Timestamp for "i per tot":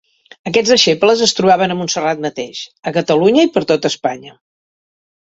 3.51-3.93